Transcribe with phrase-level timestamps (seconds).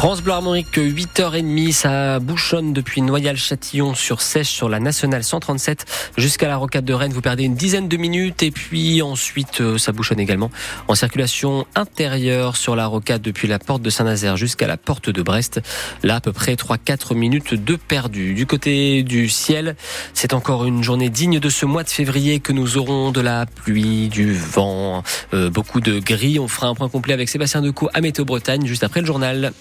[0.00, 5.84] France Bleu Armorique, 8h30, ça bouchonne depuis Noyal-Châtillon sur Sèche sur la nationale 137
[6.16, 7.12] jusqu'à la rocade de Rennes.
[7.12, 10.50] Vous perdez une dizaine de minutes et puis ensuite euh, ça bouchonne également
[10.88, 15.20] en circulation intérieure sur la rocade depuis la porte de Saint-Nazaire jusqu'à la porte de
[15.20, 15.60] Brest.
[16.02, 18.32] Là, à peu près 3-4 minutes de perdu.
[18.32, 19.76] Du côté du ciel,
[20.14, 23.44] c'est encore une journée digne de ce mois de février que nous aurons de la
[23.44, 25.02] pluie, du vent,
[25.34, 26.38] euh, beaucoup de gris.
[26.38, 29.52] On fera un point complet avec Sébastien Decaux à Météo Bretagne juste après le journal.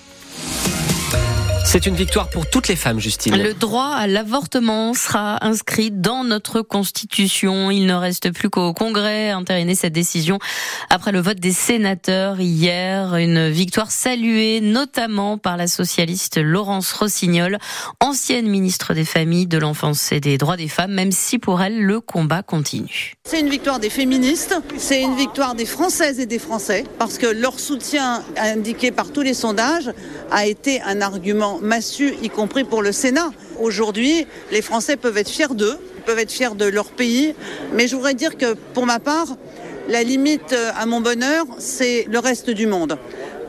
[0.42, 0.79] Bye.
[1.66, 3.36] C'est une victoire pour toutes les femmes, Justine.
[3.36, 7.70] Le droit à l'avortement sera inscrit dans notre Constitution.
[7.70, 10.40] Il ne reste plus qu'au Congrès à entériner cette décision
[10.90, 13.16] après le vote des sénateurs hier.
[13.16, 17.60] Une victoire saluée notamment par la socialiste Laurence Rossignol,
[18.00, 21.82] ancienne ministre des Familles, de l'Enfance et des Droits des Femmes, même si pour elle,
[21.82, 23.14] le combat continue.
[23.26, 27.28] C'est une victoire des féministes, c'est une victoire des Françaises et des Français, parce que
[27.28, 29.92] leur soutien indiqué par tous les sondages
[30.32, 33.32] a été un argument massu, y compris pour le Sénat.
[33.60, 37.34] Aujourd'hui, les Français peuvent être fiers d'eux, peuvent être fiers de leur pays,
[37.74, 39.36] mais je voudrais dire que pour ma part,
[39.88, 42.98] la limite à mon bonheur, c'est le reste du monde.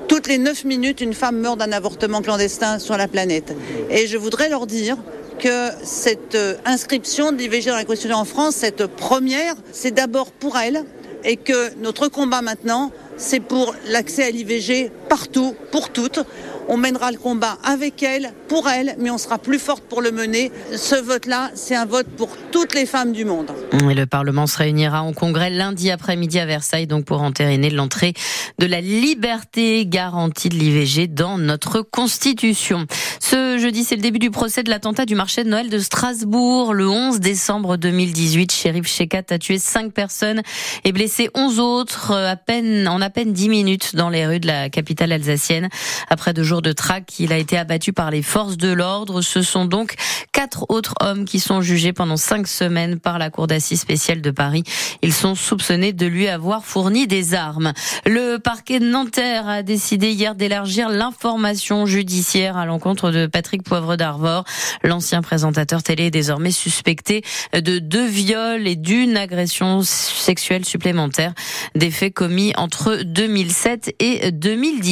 [0.08, 3.54] Toutes les 9 minutes, une femme meurt d'un avortement clandestin sur la planète.
[3.90, 4.96] Et je voudrais leur dire
[5.38, 10.58] que cette inscription de l'IVG dans la Constitution en France, cette première, c'est d'abord pour
[10.58, 10.84] elle
[11.24, 16.20] et que notre combat maintenant, c'est pour l'accès à l'IVG partout, pour toutes.
[16.68, 20.12] On mènera le combat avec elle, pour elle, mais on sera plus forte pour le
[20.12, 20.52] mener.
[20.76, 23.50] Ce vote-là, c'est un vote pour toutes les femmes du monde.
[23.72, 28.14] Et le Parlement se réunira en congrès lundi après-midi à Versailles, donc pour entériner l'entrée
[28.60, 32.86] de la liberté garantie de l'IVG dans notre Constitution.
[33.18, 36.72] Ce jeudi, c'est le début du procès de l'attentat du marché de Noël de Strasbourg.
[36.72, 40.42] Le 11 décembre 2018, Shérif Shekat a tué 5 personnes
[40.84, 44.46] et blessé 11 autres à peine, en à peine 10 minutes dans les rues de
[44.46, 45.68] la capitale alsacienne.
[46.08, 49.22] Après deux jours de traque, il a été abattu par les forces de l'ordre.
[49.22, 49.94] Ce sont donc
[50.32, 54.30] quatre autres hommes qui sont jugés pendant cinq semaines par la Cour d'assises spéciale de
[54.30, 54.62] Paris.
[55.02, 57.72] Ils sont soupçonnés de lui avoir fourni des armes.
[58.06, 63.96] Le parquet de Nanterre a décidé hier d'élargir l'information judiciaire à l'encontre de Patrick Poivre
[63.96, 64.44] d'Arvor.
[64.82, 67.22] L'ancien présentateur télé est désormais suspecté
[67.52, 71.32] de deux viols et d'une agression sexuelle supplémentaire.
[71.74, 74.30] Des faits commis entre 2007 et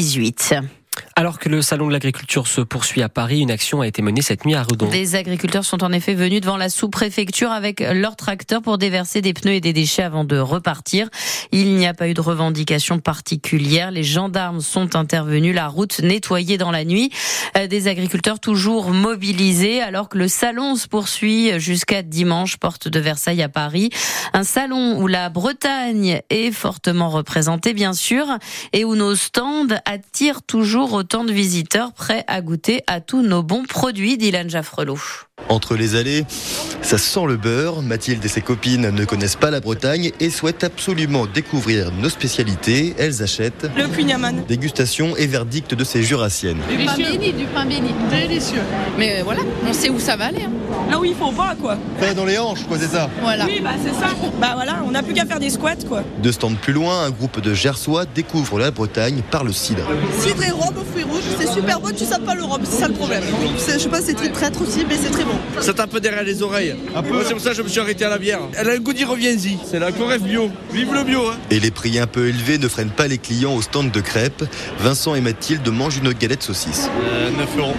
[0.02, 0.68] 2018.
[1.18, 4.22] Alors que le salon de l'agriculture se poursuit à Paris, une action a été menée
[4.22, 4.86] cette nuit à Redon.
[4.86, 9.32] Des agriculteurs sont en effet venus devant la sous-préfecture avec leurs tracteurs pour déverser des
[9.32, 11.08] pneus et des déchets avant de repartir.
[11.50, 13.90] Il n'y a pas eu de revendication particulière.
[13.90, 17.10] Les gendarmes sont intervenus, la route nettoyée dans la nuit.
[17.68, 23.42] Des agriculteurs toujours mobilisés alors que le salon se poursuit jusqu'à dimanche, porte de Versailles
[23.42, 23.90] à Paris.
[24.34, 28.24] Un salon où la Bretagne est fortement représentée, bien sûr,
[28.72, 33.42] et où nos stands attirent toujours autant de visiteurs prêts à goûter à tous nos
[33.42, 34.98] bons produits, Dylan Jaffrelot.
[35.48, 36.26] Entre les allées,
[36.82, 37.80] ça sent le beurre.
[37.80, 42.94] Mathilde et ses copines ne connaissent pas la Bretagne et souhaitent absolument découvrir nos spécialités.
[42.98, 44.44] Elles achètent le Cunyaman.
[44.46, 46.58] Dégustation et verdict de ces jurassiennes.
[46.68, 47.94] Du pain béni, du pain béni.
[48.10, 48.60] Délicieux.
[48.98, 50.42] Mais voilà, on sait où ça va aller.
[50.42, 50.90] Hein.
[50.90, 51.78] Là où il faut pas, quoi.
[51.98, 53.46] Pas dans les hanches, quoi, c'est ça Voilà.
[53.46, 54.10] Oui, bah c'est ça.
[54.38, 56.02] Bah voilà, on n'a plus qu'à faire des squats, quoi.
[56.22, 59.84] Deux stands plus loin, un groupe de Gersois découvre la Bretagne par le cidre.
[60.20, 60.68] Cidre et aux
[60.98, 63.22] fruits rouges, c'est super bon, tu sais pas le rhum, c'est ça le problème.
[63.56, 65.34] Je sais pas, c'est très traître aussi, mais c'est très bon.
[65.60, 66.74] Ça tape un peu derrière les oreilles.
[67.26, 68.40] C'est pour ça que je me suis arrêté à la bière.
[68.56, 69.58] Elle a un goût d'y reviens-y.
[69.64, 70.50] C'est la Coref bio.
[70.72, 71.28] Vive le bio.
[71.28, 71.36] Hein.
[71.50, 74.44] Et les prix un peu élevés ne freinent pas les clients au stand de crêpes.
[74.80, 76.88] Vincent et Mathilde mangent une galette saucisse.
[77.04, 77.74] Euh, 9 euros.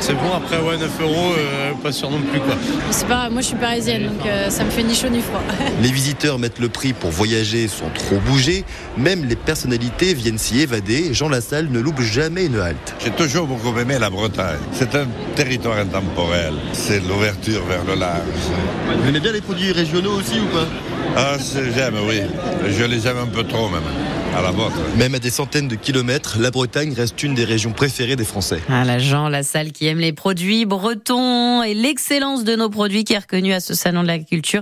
[0.00, 2.54] C'est bon, après, ouais, 9 euros, euh, pas sûr non plus, quoi.
[2.90, 5.40] C'est pas, moi, je suis parisienne, donc euh, ça me fait ni chaud ni froid.
[5.82, 8.64] Les visiteurs mettent le prix pour voyager sans trop bouger.
[8.96, 11.12] Même les personnalités viennent s'y évader.
[11.12, 12.94] Jean Lassalle ne loupe jamais une halte.
[13.02, 14.58] J'ai toujours beaucoup aimé la Bretagne.
[14.72, 16.54] C'est un territoire intemporel.
[16.72, 18.20] C'est l'ouverture vers le large.
[19.00, 20.66] Vous aimez bien les produits régionaux aussi ou pas?
[21.16, 21.36] Ah,
[21.74, 22.20] j'aime, oui.
[22.68, 23.82] Je les aime un peu trop, même.
[24.36, 24.76] À la vôtre.
[24.98, 28.60] Même à des centaines de kilomètres, la Bretagne reste une des régions préférées des Français.
[28.68, 33.14] Ah, la Jean Lassalle qui aime les produits bretons et l'excellence de nos produits qui
[33.14, 34.60] est reconnue à ce salon de l'agriculture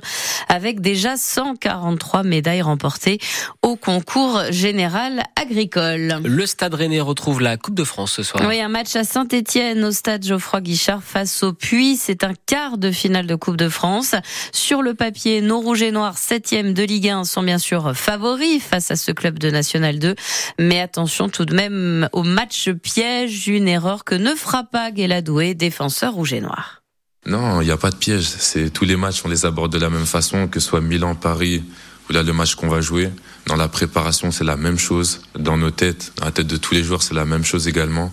[0.48, 3.18] avec déjà 143 médailles remportées
[3.62, 6.20] au concours général agricole.
[6.22, 8.44] Le Stade Rennais retrouve la Coupe de France ce soir.
[8.46, 11.96] Oui, un match à Saint-Étienne au stade Geoffroy Guichard face au Puy.
[11.96, 14.14] C'est un quart de finale de Coupe de France.
[14.52, 18.62] Sur le papier, nos rouges et noirs, septième de Ligue 1, sont bien sûr favoris
[18.62, 20.14] face à ce club de National 2.
[20.58, 25.54] Mais attention tout de même au match piège, une erreur que ne fera pas Guéladoué,
[25.54, 26.82] défenseur rouge et noir.
[27.26, 28.24] Non, il n'y a pas de piège.
[28.24, 31.14] C'est tous les matchs, on les aborde de la même façon, que ce soit Milan,
[31.14, 31.62] Paris
[32.10, 33.10] Là, le match qu'on va jouer,
[33.46, 35.22] dans la préparation, c'est la même chose.
[35.38, 38.12] Dans nos têtes, dans la tête de tous les joueurs, c'est la même chose également.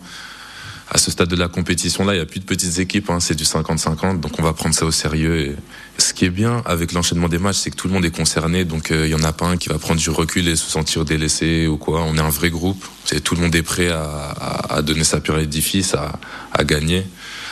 [0.93, 3.21] À ce stade de la compétition, là, il n'y a plus de petites équipes, hein,
[3.21, 5.39] c'est du 50-50, donc on va prendre ça au sérieux.
[5.39, 5.55] Et
[5.97, 8.65] ce qui est bien avec l'enchaînement des matchs, c'est que tout le monde est concerné,
[8.65, 10.69] donc euh, il y en a pas un qui va prendre du recul et se
[10.69, 12.01] sentir délaissé ou quoi.
[12.01, 12.83] On est un vrai groupe,
[13.23, 16.19] tout le monde est prêt à, à, à donner sa pure édifice, à,
[16.51, 17.05] à gagner,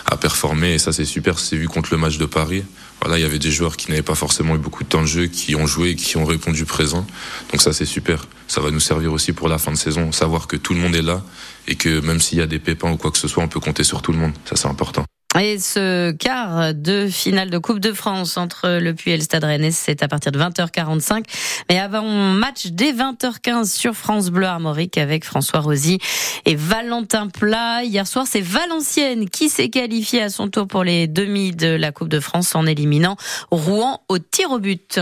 [0.06, 1.40] à performer, et ça c'est super.
[1.40, 2.64] C'est vu contre le match de Paris.
[3.02, 5.08] Voilà, il y avait des joueurs qui n'avaient pas forcément eu beaucoup de temps de
[5.08, 7.06] jeu, qui ont joué qui ont répondu présent.
[7.52, 8.28] Donc ça, c'est super.
[8.48, 10.96] Ça va nous servir aussi pour la fin de saison, savoir que tout le monde
[10.96, 11.24] est là
[11.68, 13.60] et que même s'il y a des pépins ou quoi que ce soit, on peut
[13.60, 14.34] compter sur tout le monde.
[14.46, 15.06] Ça, c'est important.
[15.38, 19.46] Et ce quart de finale de Coupe de France entre le Puy et le Stade
[19.72, 21.24] c'est à partir de 20h45.
[21.70, 26.00] Mais avant match dès 20h15 sur France Bleu Armorique avec François Rosy
[26.46, 27.84] et Valentin Plat.
[27.84, 31.92] Hier soir, c'est Valenciennes qui s'est qualifié à son tour pour les demi de la
[31.92, 33.16] Coupe de France en éliminant
[33.52, 35.00] Rouen au tir au but.